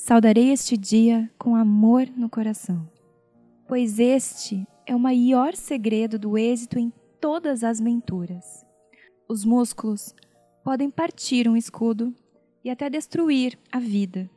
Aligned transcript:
Saudarei 0.00 0.52
este 0.52 0.76
dia 0.76 1.28
com 1.36 1.56
amor 1.56 2.06
no 2.16 2.30
coração, 2.30 2.88
pois 3.66 3.98
este 3.98 4.64
é 4.86 4.94
o 4.94 4.98
maior 4.98 5.56
segredo 5.56 6.16
do 6.16 6.38
êxito 6.38 6.78
em 6.78 6.92
todas 7.20 7.64
as 7.64 7.80
menturas. 7.80 8.64
Os 9.28 9.44
músculos 9.44 10.14
podem 10.62 10.88
partir 10.88 11.48
um 11.48 11.56
escudo 11.56 12.14
e 12.64 12.70
até 12.70 12.88
destruir 12.88 13.58
a 13.72 13.80
vida, 13.80 14.30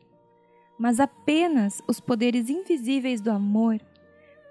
mas 0.80 1.00
apenas 1.00 1.80
os 1.88 2.00
poderes 2.00 2.50
invisíveis 2.50 3.22
do 3.22 3.30
amor 3.30 3.80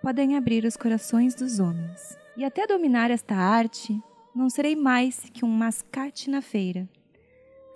podem 0.01 0.37
abrir 0.37 0.65
os 0.65 0.77
corações 0.77 1.35
dos 1.35 1.59
homens. 1.59 2.17
E 2.37 2.45
até 2.45 2.69
dominar 2.69 3.11
esta 3.11 3.35
arte, 3.35 4.01
não 4.33 4.49
serei 4.49 4.77
mais 4.77 5.29
que 5.35 5.45
um 5.45 5.51
mascate 5.51 6.31
na 6.31 6.41
feira. 6.41 6.89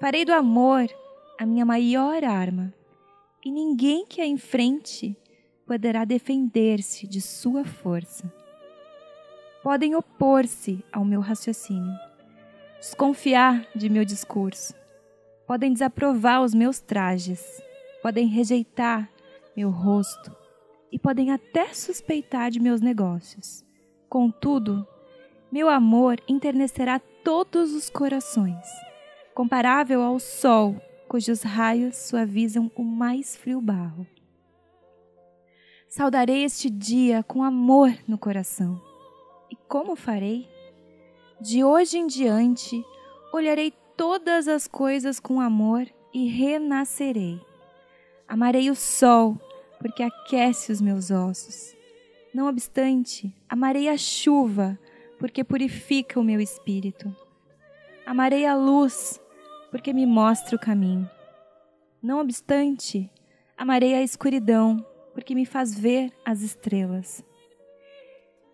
Farei 0.01 0.25
do 0.25 0.33
amor 0.33 0.89
a 1.37 1.45
minha 1.45 1.67
maior 1.67 2.23
arma, 2.23 2.73
e 3.45 3.51
ninguém 3.51 4.07
que 4.07 4.21
a 4.21 4.27
enfrente 4.27 5.17
poderá 5.67 6.05
defender-se 6.05 7.07
de 7.07 7.21
sua 7.21 7.65
força. 7.65 8.33
Podem 9.63 9.95
opor-se 9.95 10.85
ao 10.93 11.05
meu 11.05 11.21
raciocínio, 11.21 11.95
desconfiar 12.79 13.67
de 13.75 13.89
meu 13.89 14.05
discurso, 14.05 14.75
podem 15.47 15.73
desaprovar 15.73 16.43
os 16.43 16.55
meus 16.55 16.81
trajes, 16.81 17.63
podem 18.03 18.27
rejeitar 18.27 19.11
meu 19.57 19.71
rosto 19.71 20.35
e 20.91 20.99
podem 20.99 21.31
até 21.31 21.73
suspeitar 21.73 22.51
de 22.51 22.61
meus 22.61 22.81
negócios. 22.81 23.65
Contudo, 24.09 24.87
meu 25.51 25.69
amor 25.69 26.21
enternecerá 26.29 26.99
todos 26.99 27.73
os 27.73 27.89
corações, 27.89 28.67
comparável 29.35 30.03
ao 30.03 30.19
sol, 30.19 30.77
cujos 31.09 31.43
raios 31.43 31.97
suavizam 31.97 32.71
o 32.75 32.83
mais 32.83 33.37
frio 33.37 33.61
barro. 33.61 34.07
Saudarei 35.89 36.43
este 36.45 36.69
dia 36.69 37.23
com 37.23 37.43
amor 37.43 37.97
no 38.09 38.19
coração. 38.19 38.83
E 39.51 39.57
como 39.69 39.95
farei? 39.95 40.49
De 41.41 41.63
hoje 41.63 41.99
em 41.99 42.07
diante, 42.07 42.85
olharei 43.33 43.73
todas 43.97 44.49
as 44.49 44.67
coisas 44.67 45.21
com 45.21 45.41
amor 45.41 45.87
e 46.13 46.27
renascerei. 46.27 47.41
Amarei 48.27 48.71
o 48.71 48.75
sol, 48.75 49.39
porque 49.79 50.03
aquece 50.03 50.73
os 50.73 50.81
meus 50.81 51.11
ossos. 51.11 51.77
Não 52.33 52.49
obstante, 52.49 53.33
amarei 53.49 53.89
a 53.89 53.97
chuva, 53.97 54.77
porque 55.19 55.45
purifica 55.45 56.19
o 56.19 56.25
meu 56.25 56.41
espírito. 56.41 57.15
Amarei 58.05 58.47
a 58.47 58.57
luz, 58.57 59.21
porque 59.75 59.93
me 59.93 60.07
mostra 60.07 60.55
o 60.55 60.59
caminho. 60.59 61.11
Não 62.01 62.21
obstante, 62.21 63.11
amarei 63.57 63.93
a 63.93 64.03
escuridão, 64.03 64.77
porque 65.13 65.35
me 65.35 65.45
faz 65.45 65.77
ver 65.77 66.13
as 66.25 66.43
estrelas. 66.43 67.25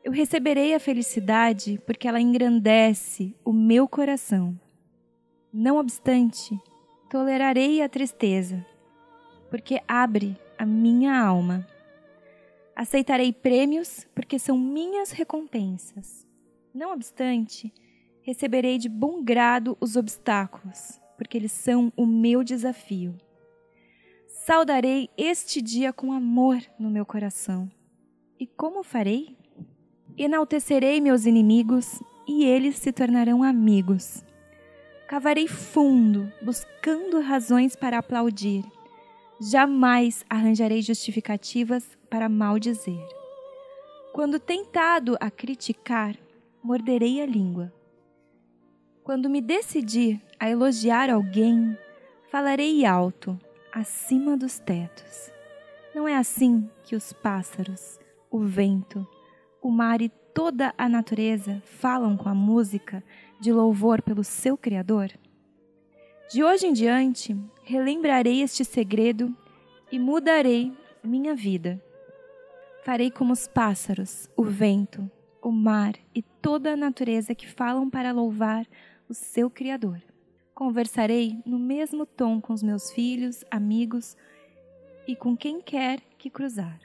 Eu 0.03 0.13
receberei 0.13 0.75
a 0.75 0.81
felicidade, 0.81 1.79
porque 1.85 2.09
ela 2.09 2.23
engrandece 2.23 3.37
o 3.45 3.53
meu 3.53 3.87
coração. 3.87 4.59
Não 5.53 5.77
obstante, 5.77 6.59
tolerarei 7.11 7.83
a 7.83 7.89
tristeza, 7.91 8.65
porque 9.51 9.83
abre 9.87 10.39
a 10.57 10.65
minha 10.65 11.21
alma. 11.23 11.67
Aceitarei 12.75 13.31
prêmios, 13.31 14.07
porque 14.15 14.39
são 14.39 14.57
minhas 14.57 15.11
recompensas. 15.11 16.27
Não 16.73 16.95
obstante, 16.95 17.71
receberei 18.23 18.79
de 18.79 18.89
bom 18.89 19.23
grado 19.23 19.77
os 19.83 19.97
obstáculos, 19.97 20.99
porque 21.21 21.37
eles 21.37 21.53
são 21.53 21.93
o 21.99 22.07
meu 22.07 22.43
desafio. 22.43 23.15
Saudarei 24.27 25.11
este 25.19 25.61
dia 25.61 25.93
com 25.93 26.15
amor 26.15 26.57
no 26.79 26.89
meu 26.89 27.05
coração. 27.05 27.71
E 28.39 28.47
como 28.47 28.83
farei? 28.83 29.37
Enaltecerei 30.17 30.99
meus 30.99 31.27
inimigos 31.27 32.03
e 32.27 32.47
eles 32.47 32.77
se 32.77 32.91
tornarão 32.91 33.43
amigos. 33.43 34.25
Cavarei 35.07 35.47
fundo, 35.47 36.33
buscando 36.41 37.21
razões 37.21 37.77
para 37.77 37.99
aplaudir. 37.99 38.65
Jamais 39.39 40.25
arranjarei 40.27 40.81
justificativas 40.81 41.99
para 42.09 42.31
maldizer. 42.31 43.07
Quando 44.15 44.41
tentado 44.41 45.19
a 45.21 45.31
criticar, 45.31 46.17
morderei 46.63 47.21
a 47.21 47.27
língua. 47.27 47.71
Quando 49.05 49.29
me 49.29 49.43
decidir 49.43 50.30
a 50.41 50.49
elogiar 50.49 51.11
alguém, 51.11 51.77
falarei 52.31 52.87
alto, 52.87 53.39
acima 53.71 54.39
dos 54.39 54.59
tetos. 54.59 55.31
Não 55.95 56.09
é 56.09 56.17
assim 56.17 56.67
que 56.83 56.97
os 56.97 57.13
pássaros, 57.13 58.01
o 58.31 58.39
vento, 58.41 59.07
o 59.61 59.71
mar 59.71 60.01
e 60.01 60.09
toda 60.33 60.73
a 60.79 60.89
natureza 60.89 61.63
falam 61.67 62.17
com 62.17 62.27
a 62.31 62.35
música 62.35 63.05
de 63.39 63.53
louvor 63.53 64.01
pelo 64.01 64.25
seu 64.25 64.57
Criador? 64.57 65.11
De 66.33 66.43
hoje 66.43 66.69
em 66.69 66.73
diante, 66.73 67.37
relembrarei 67.63 68.41
este 68.41 68.65
segredo 68.65 69.37
e 69.93 69.99
mudarei 69.99 70.73
minha 71.05 71.35
vida. 71.35 71.83
Farei 72.83 73.11
como 73.11 73.35
os 73.35 73.47
pássaros, 73.47 74.27
o 74.35 74.43
vento, 74.43 75.11
o 75.43 75.53
mar 75.53 75.97
e 76.15 76.23
toda 76.23 76.73
a 76.73 76.77
natureza 76.77 77.35
que 77.35 77.47
falam 77.47 77.91
para 77.91 78.11
louvar 78.11 78.67
o 79.07 79.13
seu 79.13 79.51
Criador. 79.51 80.01
Conversarei 80.61 81.39
no 81.47 81.59
mesmo 81.59 82.05
tom 82.05 82.39
com 82.39 82.53
os 82.53 82.63
meus 82.63 82.93
filhos, 82.93 83.43
amigos 83.51 84.15
e 85.09 85.17
com 85.17 85.35
quem 85.35 85.59
quer 85.59 86.01
que 86.19 86.29
cruzar. 86.29 86.79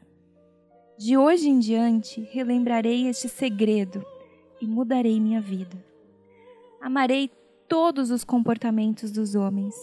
De 0.98 1.18
hoje 1.18 1.50
em 1.50 1.60
diante, 1.60 2.22
relembrarei 2.32 3.10
este 3.10 3.28
segredo 3.28 4.02
e 4.62 4.66
mudarei 4.66 5.20
minha 5.20 5.42
vida. 5.42 5.76
Amarei 6.80 7.30
todos 7.68 8.12
os 8.12 8.24
comportamentos 8.24 9.12
dos 9.12 9.36
homens, 9.36 9.76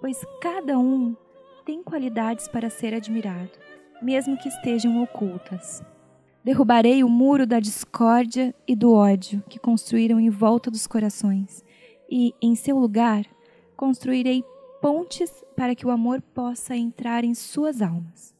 pois 0.00 0.20
cada 0.42 0.76
um 0.76 1.14
tem 1.64 1.84
qualidades 1.84 2.48
para 2.48 2.68
ser 2.68 2.94
admirado, 2.94 3.52
mesmo 4.02 4.36
que 4.36 4.48
estejam 4.48 5.00
ocultas. 5.00 5.84
Derrubarei 6.42 7.04
o 7.04 7.08
muro 7.08 7.46
da 7.46 7.60
discórdia 7.60 8.52
e 8.66 8.74
do 8.74 8.92
ódio 8.92 9.40
que 9.48 9.60
construíram 9.60 10.18
em 10.18 10.30
volta 10.30 10.68
dos 10.68 10.88
corações, 10.88 11.64
e, 12.08 12.32
em 12.40 12.54
seu 12.54 12.78
lugar, 12.78 13.24
construirei 13.76 14.44
pontes 14.80 15.44
para 15.56 15.74
que 15.74 15.86
o 15.86 15.90
amor 15.90 16.20
possa 16.20 16.76
entrar 16.76 17.24
em 17.24 17.34
suas 17.34 17.82
almas. 17.82 18.34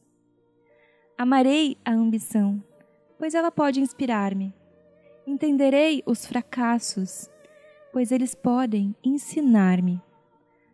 Amarei 1.17 1.77
a 1.83 1.91
ambição, 1.91 2.63
pois 3.17 3.33
ela 3.33 3.51
pode 3.51 3.79
inspirar-me. 3.79 4.53
Entenderei 5.25 6.03
os 6.05 6.25
fracassos 6.25 7.29
pois 7.97 8.11
eles 8.11 8.35
podem 8.35 8.95
ensinar-me. 9.03 9.99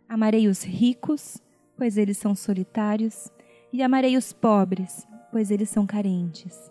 Amarei 0.09 0.49
os 0.49 0.61
ricos, 0.61 1.41
pois 1.77 1.97
eles 1.97 2.17
são 2.17 2.35
solitários, 2.35 3.31
e 3.71 3.81
amarei 3.81 4.17
os 4.17 4.33
pobres, 4.33 5.07
pois 5.31 5.49
eles 5.49 5.69
são 5.69 5.87
carentes. 5.87 6.69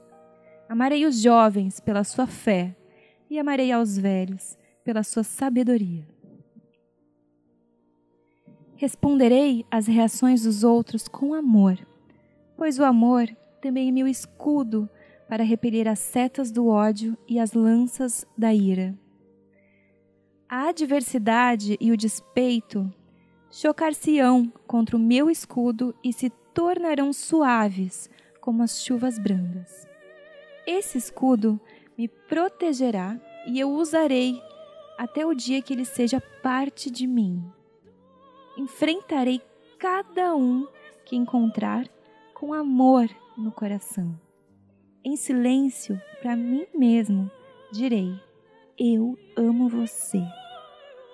Amarei 0.68 1.06
os 1.06 1.22
jovens 1.22 1.80
pela 1.80 2.04
sua 2.04 2.26
fé, 2.26 2.76
e 3.30 3.38
amarei 3.38 3.72
aos 3.72 3.96
velhos 3.96 4.58
pela 4.84 5.02
sua 5.02 5.24
sabedoria. 5.24 6.06
Responderei 8.82 9.64
às 9.70 9.86
reações 9.86 10.42
dos 10.42 10.64
outros 10.64 11.06
com 11.06 11.34
amor, 11.34 11.78
pois 12.56 12.80
o 12.80 12.84
amor 12.84 13.28
também 13.60 13.88
é 13.88 13.92
meu 13.92 14.08
escudo 14.08 14.90
para 15.28 15.44
repelir 15.44 15.86
as 15.86 16.00
setas 16.00 16.50
do 16.50 16.66
ódio 16.66 17.16
e 17.28 17.38
as 17.38 17.52
lanças 17.52 18.26
da 18.36 18.52
ira. 18.52 18.92
A 20.48 20.70
adversidade 20.70 21.78
e 21.80 21.92
o 21.92 21.96
despeito 21.96 22.92
chocar-se-ão 23.52 24.52
contra 24.66 24.96
o 24.96 24.98
meu 24.98 25.30
escudo 25.30 25.94
e 26.02 26.12
se 26.12 26.28
tornarão 26.52 27.12
suaves 27.12 28.10
como 28.40 28.64
as 28.64 28.84
chuvas 28.84 29.16
brandas. 29.16 29.86
Esse 30.66 30.98
escudo 30.98 31.60
me 31.96 32.08
protegerá 32.08 33.16
e 33.46 33.60
eu 33.60 33.70
usarei 33.70 34.42
até 34.98 35.24
o 35.24 35.34
dia 35.34 35.62
que 35.62 35.72
ele 35.72 35.84
seja 35.84 36.20
parte 36.42 36.90
de 36.90 37.06
mim. 37.06 37.40
Enfrentarei 38.56 39.40
cada 39.78 40.34
um 40.36 40.66
que 41.04 41.16
encontrar 41.16 41.88
com 42.34 42.52
amor 42.52 43.08
no 43.36 43.50
coração. 43.50 44.18
Em 45.04 45.16
silêncio, 45.16 46.00
para 46.20 46.36
mim 46.36 46.66
mesmo, 46.74 47.30
direi: 47.72 48.12
Eu 48.78 49.18
amo 49.36 49.68
você 49.68 50.22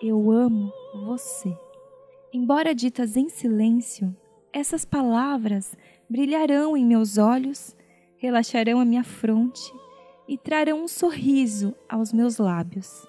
eu 0.00 0.30
amo 0.30 0.72
você. 0.94 1.56
Embora 2.32 2.74
ditas 2.74 3.16
em 3.16 3.28
silêncio, 3.28 4.14
essas 4.52 4.84
palavras 4.84 5.76
brilharão 6.08 6.76
em 6.76 6.84
meus 6.84 7.18
olhos, 7.18 7.76
relaxarão 8.16 8.80
a 8.80 8.84
minha 8.84 9.02
fronte 9.02 9.72
e 10.26 10.36
trarão 10.38 10.84
um 10.84 10.88
sorriso 10.88 11.74
aos 11.88 12.12
meus 12.12 12.38
lábios. 12.38 13.06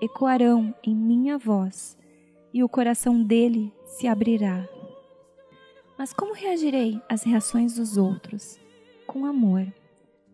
Ecoarão 0.00 0.74
em 0.82 0.94
minha 0.94 1.36
voz 1.36 1.98
e 2.52 2.62
o 2.62 2.68
coração 2.68 3.22
dele 3.22 3.72
se 3.84 4.06
abrirá. 4.06 4.66
Mas 5.98 6.12
como 6.12 6.32
reagirei 6.32 7.00
às 7.08 7.22
reações 7.22 7.74
dos 7.74 7.96
outros? 7.96 8.58
Com 9.06 9.26
amor, 9.26 9.66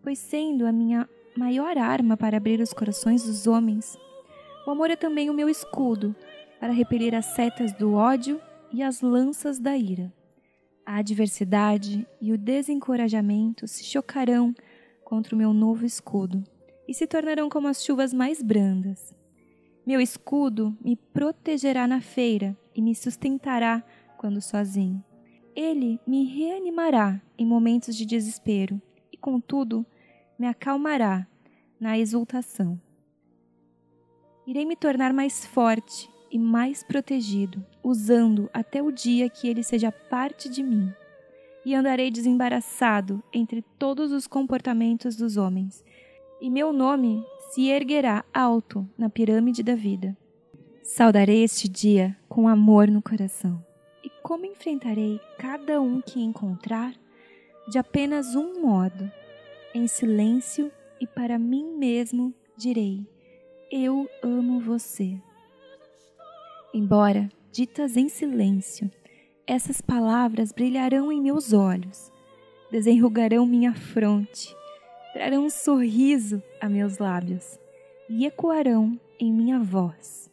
pois 0.02 0.18
sendo 0.18 0.66
a 0.66 0.72
minha 0.72 1.08
maior 1.36 1.76
arma 1.76 2.16
para 2.16 2.36
abrir 2.36 2.60
os 2.60 2.72
corações 2.72 3.24
dos 3.24 3.46
homens, 3.46 3.98
o 4.66 4.70
amor 4.70 4.90
é 4.90 4.96
também 4.96 5.30
o 5.30 5.34
meu 5.34 5.48
escudo 5.48 6.14
para 6.60 6.72
repelir 6.72 7.14
as 7.14 7.26
setas 7.26 7.72
do 7.72 7.94
ódio 7.94 8.40
e 8.72 8.82
as 8.82 9.00
lanças 9.00 9.58
da 9.58 9.76
ira. 9.76 10.12
A 10.84 10.98
adversidade 10.98 12.06
e 12.20 12.32
o 12.32 12.38
desencorajamento 12.38 13.66
se 13.66 13.84
chocarão 13.84 14.54
contra 15.04 15.34
o 15.34 15.38
meu 15.38 15.52
novo 15.52 15.86
escudo 15.86 16.44
e 16.86 16.94
se 16.94 17.06
tornarão 17.06 17.48
como 17.48 17.66
as 17.66 17.82
chuvas 17.82 18.12
mais 18.12 18.42
brandas. 18.42 19.15
Meu 19.86 20.00
escudo 20.00 20.76
me 20.84 20.96
protegerá 20.96 21.86
na 21.86 22.00
feira 22.00 22.58
e 22.74 22.82
me 22.82 22.92
sustentará 22.92 23.84
quando 24.18 24.42
sozinho. 24.42 25.02
Ele 25.54 26.00
me 26.04 26.24
reanimará 26.24 27.22
em 27.38 27.46
momentos 27.46 27.94
de 27.94 28.04
desespero 28.04 28.82
e, 29.12 29.16
contudo, 29.16 29.86
me 30.36 30.48
acalmará 30.48 31.24
na 31.78 31.96
exultação. 31.96 32.80
Irei 34.44 34.64
me 34.64 34.74
tornar 34.74 35.12
mais 35.12 35.46
forte 35.46 36.10
e 36.32 36.38
mais 36.38 36.82
protegido, 36.82 37.64
usando 37.80 38.50
até 38.52 38.82
o 38.82 38.90
dia 38.90 39.30
que 39.30 39.46
ele 39.46 39.62
seja 39.62 39.92
parte 39.92 40.48
de 40.48 40.64
mim. 40.64 40.92
E 41.64 41.76
andarei 41.76 42.10
desembaraçado 42.10 43.22
entre 43.32 43.62
todos 43.78 44.10
os 44.10 44.26
comportamentos 44.26 45.14
dos 45.14 45.36
homens, 45.36 45.84
e 46.46 46.50
meu 46.50 46.72
nome 46.72 47.26
se 47.50 47.70
erguerá 47.70 48.24
alto 48.32 48.88
na 48.96 49.10
pirâmide 49.10 49.64
da 49.64 49.74
vida. 49.74 50.16
Saudarei 50.80 51.42
este 51.42 51.68
dia 51.68 52.16
com 52.28 52.46
amor 52.46 52.86
no 52.86 53.02
coração. 53.02 53.60
E 54.04 54.08
como 54.22 54.46
enfrentarei 54.46 55.20
cada 55.38 55.80
um 55.80 56.00
que 56.00 56.22
encontrar? 56.22 56.94
De 57.68 57.80
apenas 57.80 58.36
um 58.36 58.62
modo, 58.62 59.10
em 59.74 59.88
silêncio 59.88 60.70
e 61.00 61.06
para 61.08 61.36
mim 61.36 61.76
mesmo 61.76 62.32
direi: 62.56 63.04
Eu 63.68 64.08
amo 64.22 64.60
você. 64.60 65.20
Embora 66.72 67.28
ditas 67.50 67.96
em 67.96 68.08
silêncio, 68.08 68.88
essas 69.48 69.80
palavras 69.80 70.52
brilharão 70.52 71.10
em 71.10 71.20
meus 71.20 71.52
olhos, 71.52 72.12
desenrugarão 72.70 73.44
minha 73.44 73.74
fronte, 73.74 74.54
trarão 75.16 75.46
um 75.46 75.50
sorriso 75.50 76.42
a 76.60 76.68
meus 76.68 76.98
lábios 76.98 77.58
e 78.06 78.26
ecoarão 78.26 79.00
em 79.18 79.32
minha 79.32 79.58
voz, 79.58 80.30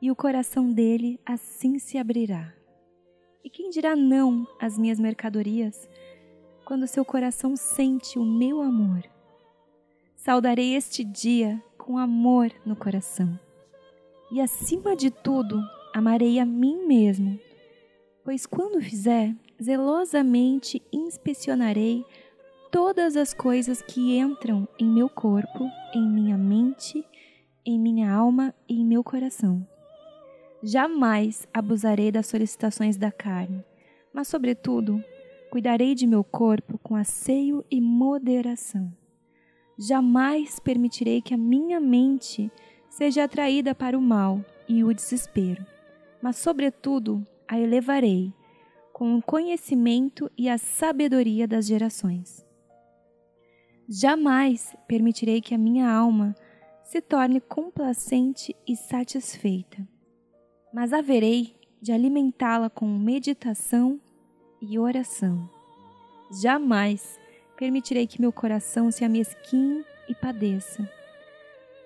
e 0.00 0.12
o 0.12 0.14
coração 0.14 0.72
dele 0.72 1.18
assim 1.26 1.76
se 1.80 1.98
abrirá. 1.98 2.54
E 3.42 3.50
quem 3.50 3.68
dirá 3.68 3.96
não 3.96 4.46
às 4.60 4.78
minhas 4.78 5.00
mercadorias 5.00 5.88
quando 6.64 6.86
seu 6.86 7.04
coração 7.04 7.56
sente 7.56 8.16
o 8.16 8.24
meu 8.24 8.62
amor? 8.62 9.02
Saudarei 10.14 10.76
este 10.76 11.02
dia 11.02 11.60
com 11.76 11.98
amor 11.98 12.52
no 12.64 12.76
coração 12.76 13.36
e 14.30 14.40
acima 14.40 14.94
de 14.94 15.10
tudo, 15.10 15.60
amarei 15.92 16.38
a 16.38 16.46
mim 16.46 16.86
mesmo, 16.86 17.40
pois 18.22 18.46
quando 18.46 18.80
fizer, 18.80 19.34
zelosamente 19.60 20.80
inspecionarei 20.92 22.04
todas 22.72 23.18
as 23.18 23.34
coisas 23.34 23.82
que 23.82 24.18
entram 24.18 24.66
em 24.78 24.86
meu 24.86 25.06
corpo, 25.06 25.70
em 25.94 26.08
minha 26.08 26.38
mente, 26.38 27.06
em 27.66 27.78
minha 27.78 28.10
alma 28.10 28.54
e 28.66 28.80
em 28.80 28.84
meu 28.84 29.04
coração. 29.04 29.64
Jamais 30.62 31.46
abusarei 31.52 32.10
das 32.10 32.26
solicitações 32.26 32.96
da 32.96 33.12
carne, 33.12 33.62
mas, 34.10 34.28
sobretudo, 34.28 35.04
cuidarei 35.50 35.94
de 35.94 36.06
meu 36.06 36.24
corpo 36.24 36.78
com 36.78 36.96
asseio 36.96 37.62
e 37.70 37.78
moderação. 37.78 38.90
Jamais 39.78 40.58
permitirei 40.58 41.20
que 41.20 41.34
a 41.34 41.38
minha 41.38 41.78
mente 41.78 42.50
seja 42.88 43.24
atraída 43.24 43.74
para 43.74 43.98
o 43.98 44.02
mal 44.02 44.42
e 44.66 44.82
o 44.82 44.94
desespero, 44.94 45.66
mas, 46.22 46.36
sobretudo, 46.36 47.22
a 47.46 47.60
elevarei 47.60 48.32
com 48.94 49.14
o 49.14 49.22
conhecimento 49.22 50.30
e 50.38 50.48
a 50.48 50.56
sabedoria 50.56 51.46
das 51.46 51.66
gerações. 51.66 52.50
Jamais 53.92 54.74
permitirei 54.88 55.40
que 55.40 55.54
a 55.54 55.58
minha 55.58 55.90
alma 55.90 56.34
se 56.82 57.00
torne 57.00 57.40
complacente 57.40 58.56
e 58.66 58.74
satisfeita, 58.74 59.86
mas 60.72 60.92
haverei 60.92 61.54
de 61.80 61.92
alimentá-la 61.92 62.70
com 62.70 62.86
meditação 62.86 64.00
e 64.60 64.78
oração. 64.78 65.48
Jamais 66.42 67.18
permitirei 67.56 68.06
que 68.06 68.20
meu 68.20 68.32
coração 68.32 68.90
se 68.90 69.04
amesquinhe 69.04 69.84
e 70.08 70.14
padeça 70.14 70.88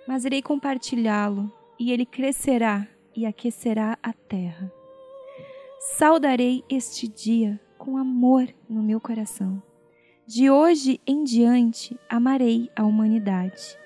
mas 0.07 0.25
irei 0.25 0.41
compartilhá-lo, 0.41 1.53
e 1.79 1.93
ele 1.93 2.07
crescerá 2.07 2.87
e 3.15 3.27
aquecerá 3.27 3.99
a 4.03 4.13
terra. 4.13 4.73
Saudarei 5.81 6.65
este 6.71 7.09
dia 7.09 7.61
com 7.77 7.97
amor 7.97 8.49
no 8.69 8.83
meu 8.83 9.01
coração. 9.01 9.63
De 10.27 10.51
hoje 10.51 11.01
em 11.07 11.23
diante 11.23 11.97
amarei 12.09 12.69
a 12.75 12.85
humanidade. 12.85 13.79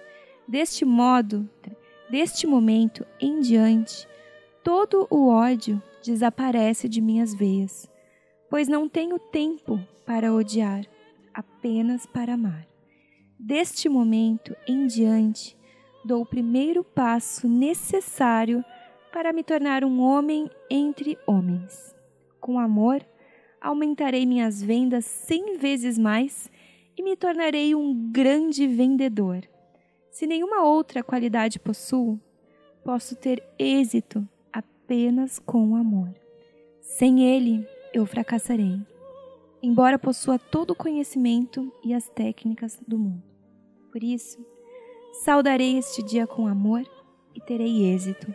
Deste 0.49 0.87
modo, 0.87 1.47
deste 2.11 2.47
momento 2.47 3.07
em 3.21 3.41
diante, 3.41 4.09
todo 4.65 5.07
o 5.11 5.29
ódio 5.29 5.83
desaparece 6.03 6.89
de 6.89 6.99
minhas 6.99 7.35
veias, 7.35 7.87
pois 8.49 8.69
não 8.69 8.89
tenho 8.89 9.19
tempo 9.19 9.79
para 10.07 10.33
odiar, 10.33 10.87
apenas 11.35 12.07
para 12.07 12.33
amar. 12.33 12.67
Deste 13.39 13.87
momento 13.91 14.57
em 14.67 14.87
diante, 14.87 15.55
dou 16.03 16.23
o 16.23 16.27
primeiro 16.27 16.83
passo 16.83 17.47
necessário 17.47 18.65
para 19.13 19.31
me 19.31 19.45
tornar 19.45 19.85
um 19.85 20.01
homem 20.01 20.49
entre 20.71 21.19
homens. 21.27 21.95
Com 22.41 22.59
amor, 22.59 23.05
aumentarei 23.61 24.25
minhas 24.25 24.63
vendas 24.63 25.05
cem 25.05 25.59
vezes 25.59 25.99
mais 25.99 26.51
e 26.97 27.03
me 27.03 27.17
tornarei 27.17 27.75
um 27.75 28.11
grande 28.11 28.67
vendedor. 28.67 29.43
Se 30.11 30.27
nenhuma 30.27 30.65
outra 30.65 31.03
qualidade 31.03 31.59
possuo, 31.59 32.19
posso 32.85 33.15
ter 33.17 33.43
êxito 33.59 34.27
apenas 34.53 35.39
com 35.39 35.71
o 35.71 35.77
amor. 35.77 36.13
Sem 36.81 37.23
ele, 37.23 37.67
eu 37.93 38.07
fracassarei, 38.07 38.81
embora 39.63 39.99
possua 39.99 40.39
todo 40.39 40.73
o 40.73 40.77
conhecimento 40.77 41.73
e 41.85 41.95
as 41.95 42.09
técnicas 42.09 42.79
do 42.87 42.99
mundo. 42.99 43.23
Por 43.93 44.03
isso, 44.03 44.39
Saudarei 45.13 45.77
este 45.77 46.03
dia 46.03 46.27
com 46.27 46.47
amor 46.47 46.83
e 47.35 47.41
terei 47.41 47.93
êxito. 47.93 48.35